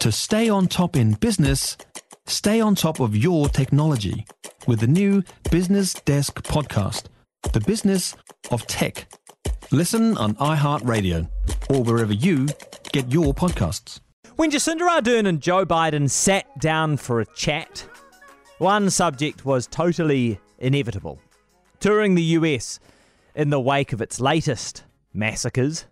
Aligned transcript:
To 0.00 0.10
stay 0.10 0.48
on 0.48 0.66
top 0.66 0.96
in 0.96 1.12
business, 1.12 1.76
stay 2.26 2.58
on 2.58 2.74
top 2.74 3.00
of 3.00 3.14
your 3.14 3.50
technology 3.50 4.24
with 4.66 4.80
the 4.80 4.86
new 4.86 5.22
Business 5.50 5.92
Desk 5.92 6.42
podcast, 6.42 7.04
The 7.52 7.60
Business 7.60 8.16
of 8.50 8.66
Tech. 8.66 9.12
Listen 9.70 10.16
on 10.16 10.36
iHeartRadio 10.36 11.28
or 11.68 11.82
wherever 11.82 12.14
you 12.14 12.48
get 12.92 13.12
your 13.12 13.34
podcasts. 13.34 14.00
When 14.36 14.50
Jacinda 14.50 14.88
Ardern 14.88 15.26
and 15.26 15.42
Joe 15.42 15.66
Biden 15.66 16.08
sat 16.08 16.46
down 16.58 16.96
for 16.96 17.20
a 17.20 17.26
chat, 17.36 17.86
one 18.56 18.88
subject 18.88 19.44
was 19.44 19.66
totally 19.66 20.40
inevitable. 20.58 21.20
Touring 21.78 22.14
the 22.14 22.22
US 22.38 22.80
in 23.34 23.50
the 23.50 23.60
wake 23.60 23.92
of 23.92 24.00
its 24.00 24.18
latest 24.18 24.82
massacres, 25.12 25.84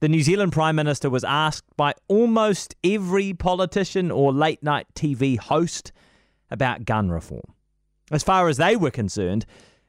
the 0.00 0.08
New 0.08 0.22
Zealand 0.22 0.52
Prime 0.52 0.76
Minister 0.76 1.10
was 1.10 1.24
asked 1.24 1.76
by 1.76 1.92
almost 2.08 2.74
every 2.82 3.34
politician 3.34 4.10
or 4.10 4.32
late 4.32 4.62
night 4.62 4.86
TV 4.94 5.38
host 5.38 5.92
about 6.50 6.86
gun 6.86 7.10
reform. 7.10 7.54
As 8.10 8.22
far 8.22 8.48
as 8.48 8.56
they 8.56 8.76
were 8.76 8.90
concerned, 8.90 9.44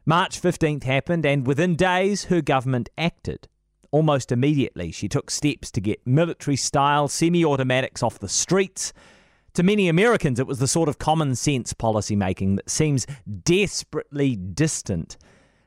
March 0.06 0.42
15th 0.42 0.84
happened, 0.84 1.26
and 1.26 1.48
within 1.48 1.76
days, 1.76 2.26
her 2.26 2.42
government 2.42 2.90
acted. 2.98 3.48
Almost 3.92 4.32
immediately, 4.32 4.92
she 4.92 5.08
took 5.08 5.32
steps 5.32 5.72
to 5.72 5.82
get 5.82 6.06
military 6.06 6.56
style 6.58 7.08
semi 7.08 7.46
automatics 7.46 8.04
off 8.04 8.20
the 8.20 8.30
streets. 8.30 8.94
To 9.54 9.64
many 9.64 9.90
Americans, 9.90 10.40
it 10.40 10.48
was 10.48 10.60
the 10.60 10.68
sort 10.68 10.90
of 10.90 10.98
common 10.98 11.36
sense 11.36 11.74
policy 11.74 12.16
making 12.16 12.56
that 12.56 12.70
seems 12.70 13.06
desperately 13.44 14.36
distant 14.36 15.18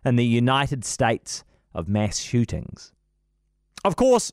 in 0.04 0.16
the 0.16 0.24
United 0.24 0.84
States 0.84 1.44
of 1.74 1.88
mass 1.88 2.18
shootings. 2.18 2.93
Of 3.84 3.96
course, 3.96 4.32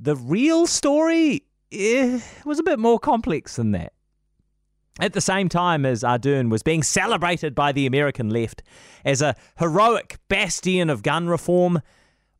the 0.00 0.16
real 0.16 0.66
story 0.66 1.44
eh, 1.70 2.20
was 2.44 2.58
a 2.58 2.64
bit 2.64 2.78
more 2.78 2.98
complex 2.98 3.56
than 3.56 3.70
that. 3.72 3.92
At 5.00 5.14
the 5.14 5.20
same 5.20 5.48
time 5.48 5.86
as 5.86 6.02
Ardern 6.02 6.50
was 6.50 6.62
being 6.62 6.82
celebrated 6.82 7.54
by 7.54 7.72
the 7.72 7.86
American 7.86 8.28
left 8.28 8.62
as 9.04 9.22
a 9.22 9.36
heroic 9.58 10.18
bastion 10.28 10.90
of 10.90 11.02
gun 11.02 11.28
reform, 11.28 11.80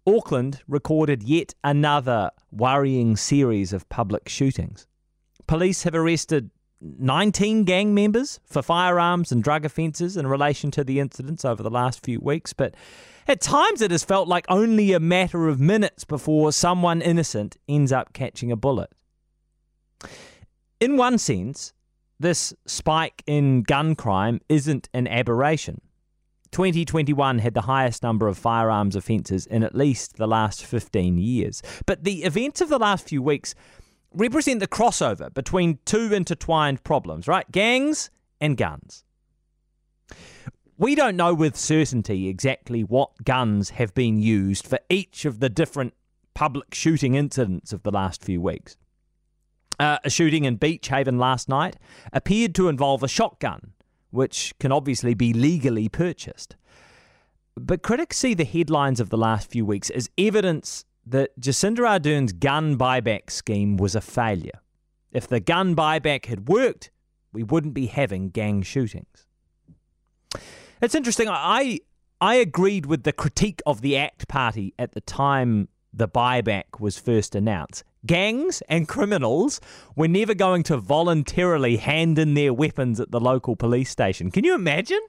Auckland 0.07 0.61
recorded 0.69 1.23
yet 1.23 1.55
another 1.65 2.31
worrying 2.51 3.17
series 3.17 3.73
of 3.73 3.89
public 3.89 4.29
shootings. 4.29 4.87
Police 5.47 5.85
have 5.85 5.95
arrested 5.95 6.51
19 6.83 7.65
gang 7.65 7.95
members 7.95 8.41
for 8.45 8.61
firearms 8.61 9.31
and 9.31 9.43
drug 9.43 9.65
offences 9.65 10.17
in 10.17 10.27
relation 10.27 10.71
to 10.73 10.85
the 10.85 10.99
incidents 10.99 11.45
over 11.45 11.63
the 11.63 11.71
last 11.71 12.05
few 12.05 12.19
weeks, 12.21 12.53
but 12.53 12.75
at 13.29 13.41
times 13.41 13.81
it 13.81 13.91
has 13.91 14.03
felt 14.03 14.27
like 14.27 14.45
only 14.49 14.93
a 14.93 15.01
matter 15.01 15.49
of 15.49 15.61
minutes 15.61 16.05
before 16.05 16.53
someone 16.53 17.01
innocent 17.01 17.57
ends 17.69 17.93
up 17.93 18.13
catching 18.13 18.51
a 18.51 18.57
bullet. 18.57 18.91
In 20.81 20.97
one 20.97 21.19
sense, 21.19 21.73
this 22.19 22.53
spike 22.67 23.23
in 23.27 23.63
gun 23.63 23.95
crime 23.95 24.41
isn't 24.49 24.89
an 24.93 25.07
aberration. 25.07 25.81
2021 26.51 27.39
had 27.39 27.55
the 27.55 27.63
highest 27.63 28.03
number 28.03 28.29
of 28.29 28.37
firearms 28.37 28.95
offences 28.95 29.47
in 29.47 29.63
at 29.63 29.75
least 29.75 30.17
the 30.17 30.27
last 30.27 30.65
15 30.65 31.17
years. 31.17 31.63
But 31.87 32.05
the 32.05 32.25
events 32.25 32.61
of 32.61 32.69
the 32.69 32.79
last 32.79 33.09
few 33.09 33.23
weeks 33.23 33.55
represent 34.15 34.61
the 34.61 34.69
crossover 34.69 35.33
between 35.33 35.79
two 35.85 36.13
intertwined 36.13 36.85
problems, 36.85 37.27
right? 37.29 37.51
Gangs 37.51 38.11
and 38.41 38.57
guns. 38.57 39.05
We 40.79 40.95
don't 40.95 41.17
know 41.17 41.35
with 41.35 41.57
certainty 41.57 42.29
exactly 42.29 42.83
what 42.83 43.25
guns 43.25 43.71
have 43.71 43.95
been 43.95 44.19
used 44.19 44.67
for 44.67 44.81
each 44.89 45.25
of 45.25 45.39
the 45.39 45.49
different 45.49 45.95
public 46.35 46.75
shooting 46.75 47.15
incidents 47.15 47.73
of 47.73 47.83
the 47.83 47.91
last 47.91 48.25
few 48.25 48.41
weeks. 48.41 48.77
Uh, 49.79 49.99
a 50.05 50.11
shooting 50.11 50.45
in 50.45 50.57
Beach 50.57 50.89
Haven 50.89 51.19
last 51.19 51.49
night 51.49 51.77
appeared 52.13 52.55
to 52.55 52.69
involve 52.69 53.03
a 53.03 53.09
shotgun, 53.09 53.73
which 54.11 54.55
can 54.59 54.73
obviously 54.73 55.15
be 55.15 55.33
legally 55.33 55.89
purchased. 55.89 56.57
But 57.55 57.83
critics 57.83 58.17
see 58.17 58.35
the 58.35 58.45
headlines 58.45 59.01
of 59.01 59.11
the 59.11 59.19
last 59.19 59.51
few 59.51 59.65
weeks 59.65 59.91
as 59.91 60.11
evidence 60.17 60.85
that 61.07 61.39
Jacinda 61.41 61.89
Ardern's 61.89 62.33
gun 62.33 62.77
buyback 62.79 63.31
scheme 63.31 63.77
was 63.77 63.95
a 63.95 64.01
failure. 64.01 64.61
If 65.11 65.27
the 65.27 65.41
gun 65.41 65.75
buyback 65.77 66.27
had 66.27 66.49
worked, 66.49 66.91
we 67.33 67.43
wouldn't 67.43 67.75
be 67.75 67.87
having 67.87 68.31
gang 68.31 68.63
shootings. 68.63 69.27
It's 70.81 70.95
interesting. 70.95 71.29
I 71.29 71.81
I 72.21 72.37
agreed 72.37 72.87
with 72.87 73.03
the 73.03 73.13
critique 73.13 73.61
of 73.67 73.81
the 73.81 73.97
ACT 73.97 74.29
Party 74.29 74.75
at 74.79 74.93
the 74.93 75.01
time 75.01 75.69
the 75.93 76.09
buyback 76.09 76.81
was 76.81 76.99
first 76.99 77.35
announced. 77.35 77.85
Gangs 78.07 78.63
and 78.69 78.89
criminals 78.89 79.61
were 79.95 80.09
never 80.09 80.35
going 80.35 80.63
to 80.65 80.77
voluntarily 80.77 81.77
hand 81.77 82.19
in 82.19 82.35
their 82.35 82.53
weapons 82.53 82.99
at 82.99 83.11
the 83.11 83.21
local 83.21 83.55
police 83.55 83.91
station. 83.91 84.31
Can 84.31 84.45
you 84.45 84.55
imagine? 84.55 85.01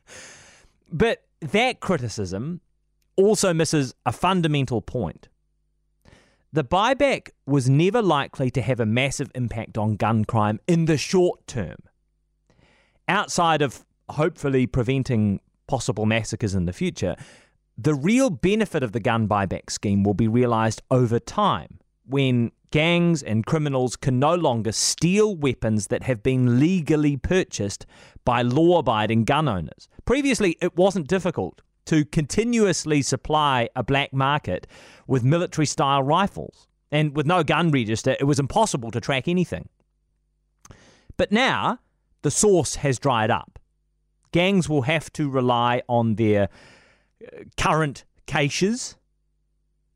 but 0.92 1.24
that 1.40 1.80
criticism 1.80 2.60
also 3.16 3.52
misses 3.52 3.94
a 4.04 4.12
fundamental 4.12 4.80
point. 4.80 5.28
The 6.52 6.64
buyback 6.64 7.30
was 7.46 7.68
never 7.68 8.00
likely 8.00 8.50
to 8.52 8.62
have 8.62 8.80
a 8.80 8.86
massive 8.86 9.30
impact 9.34 9.76
on 9.76 9.96
gun 9.96 10.24
crime 10.24 10.60
in 10.66 10.86
the 10.86 10.96
short 10.96 11.46
term. 11.46 11.76
Outside 13.08 13.62
of 13.62 13.84
hopefully 14.08 14.66
preventing 14.66 15.40
possible 15.66 16.06
massacres 16.06 16.54
in 16.54 16.64
the 16.64 16.72
future, 16.72 17.16
the 17.76 17.94
real 17.94 18.30
benefit 18.30 18.82
of 18.82 18.92
the 18.92 19.00
gun 19.00 19.28
buyback 19.28 19.70
scheme 19.70 20.02
will 20.02 20.14
be 20.14 20.28
realised 20.28 20.82
over 20.90 21.18
time 21.18 21.78
when 22.06 22.52
gangs 22.70 23.22
and 23.22 23.44
criminals 23.44 23.96
can 23.96 24.18
no 24.18 24.34
longer 24.34 24.72
steal 24.72 25.36
weapons 25.36 25.88
that 25.88 26.04
have 26.04 26.22
been 26.22 26.58
legally 26.58 27.16
purchased 27.16 27.84
by 28.24 28.42
law 28.42 28.78
abiding 28.78 29.24
gun 29.24 29.48
owners. 29.48 29.88
Previously, 30.04 30.56
it 30.62 30.76
wasn't 30.76 31.06
difficult 31.06 31.60
to 31.86 32.04
continuously 32.04 33.02
supply 33.02 33.68
a 33.74 33.82
black 33.82 34.12
market 34.12 34.66
with 35.06 35.24
military 35.24 35.66
style 35.66 36.02
rifles. 36.02 36.68
And 36.92 37.16
with 37.16 37.26
no 37.26 37.42
gun 37.42 37.70
register, 37.70 38.16
it 38.20 38.24
was 38.24 38.38
impossible 38.38 38.90
to 38.92 39.00
track 39.00 39.26
anything. 39.26 39.68
But 41.16 41.32
now, 41.32 41.78
the 42.22 42.30
source 42.30 42.76
has 42.76 42.98
dried 42.98 43.30
up. 43.30 43.58
Gangs 44.32 44.68
will 44.68 44.82
have 44.82 45.12
to 45.14 45.30
rely 45.30 45.82
on 45.88 46.16
their 46.16 46.48
uh, 47.22 47.44
current 47.56 48.04
caches, 48.26 48.96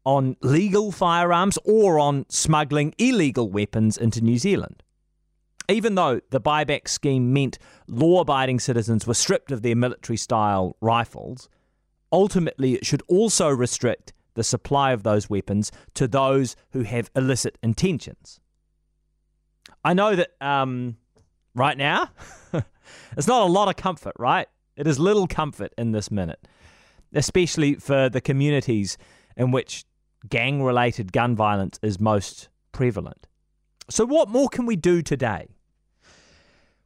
on 0.05 0.37
legal 0.41 0.93
firearms, 0.93 1.59
or 1.65 1.99
on 1.99 2.25
smuggling 2.29 2.95
illegal 2.99 3.51
weapons 3.51 3.99
into 3.99 4.21
New 4.21 4.39
Zealand. 4.39 4.83
Even 5.69 5.95
though 5.95 6.21
the 6.31 6.41
buyback 6.41 6.89
scheme 6.89 7.33
meant 7.33 7.59
law 7.87 8.21
abiding 8.21 8.59
citizens 8.59 9.07
were 9.07 9.15
stripped 9.15 9.53
of 9.53 9.63
their 9.63 9.77
military 9.77 10.17
style 10.17 10.77
rifles, 10.81 11.49
ultimately 12.13 12.75
it 12.75 12.87
should 12.87 13.03
also 13.09 13.49
restrict 13.49 14.13
the 14.35 14.45
supply 14.45 14.93
of 14.93 15.03
those 15.03 15.29
weapons 15.29 15.73
to 15.95 16.07
those 16.07 16.57
who 16.71 16.83
have 16.83 17.11
illicit 17.17 17.59
intentions. 17.63 18.41
I 19.85 19.95
know 19.95 20.15
that 20.17 20.31
um, 20.41 20.97
right 21.55 21.77
now, 21.77 22.11
it's 23.17 23.27
not 23.27 23.43
a 23.43 23.53
lot 23.53 23.69
of 23.69 23.77
comfort, 23.77 24.15
right? 24.19 24.47
It 24.77 24.87
is 24.87 24.99
little 24.99 25.27
comfort 25.27 25.73
in 25.77 25.93
this 25.93 26.11
minute, 26.11 26.47
especially 27.15 27.75
for 27.75 28.09
the 28.09 28.21
communities 28.21 28.97
in 29.37 29.51
which 29.51 29.85
gang 30.29 30.63
related 30.63 31.13
gun 31.13 31.35
violence 31.35 31.79
is 31.83 31.99
most 31.99 32.49
prevalent. 32.73 33.27
So, 33.89 34.05
what 34.05 34.29
more 34.29 34.49
can 34.49 34.67
we 34.67 34.77
do 34.77 35.03
today? 35.03 35.49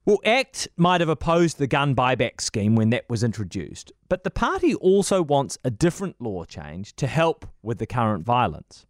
Well, 0.07 0.19
ACT 0.27 0.69
might 0.77 1.01
have 1.01 1.09
opposed 1.09 1.57
the 1.57 1.67
gun 1.67 1.95
buyback 1.95 2.43
scheme 2.43 2.77
when 2.77 2.91
that 2.91 3.09
was 3.09 3.25
introduced, 3.25 3.91
but 4.11 4.23
the 4.23 4.31
party 4.31 4.75
also 4.75 5.23
wants 5.23 5.57
a 5.65 5.71
different 5.71 6.21
law 6.21 6.45
change 6.45 6.95
to 6.97 7.07
help 7.07 7.47
with 7.63 7.79
the 7.79 7.87
current 7.87 8.23
violence. 8.23 8.85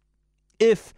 If 0.59 0.93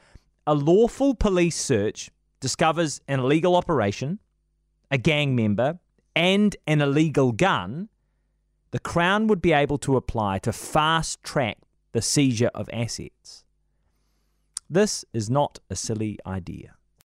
a 0.48 0.56
lawful 0.56 1.14
police 1.14 1.56
search 1.56 2.10
discovers 2.40 3.00
an 3.08 3.20
illegal 3.20 3.56
operation, 3.56 4.18
a 4.90 4.98
gang 4.98 5.36
member, 5.36 5.78
and 6.16 6.56
an 6.66 6.82
illegal 6.82 7.32
gun, 7.32 7.90
the 8.72 8.80
Crown 8.80 9.28
would 9.28 9.42
be 9.42 9.54
able 9.54 9.78
to 9.80 9.98
apply 9.98 10.40
to 10.40 10.52
fast 10.52 11.22
track 11.22 11.60
the 11.92 12.02
seizure 12.02 12.50
of 12.56 12.68
assets. 12.74 13.44
This 14.68 15.06
is 15.14 15.30
not 15.30 15.60
a 15.70 15.76
silly 15.76 16.18
idea. 16.26 16.77